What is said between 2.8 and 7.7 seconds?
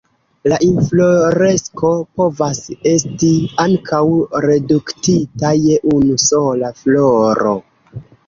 esti ankaŭ reduktita je unu sola floro.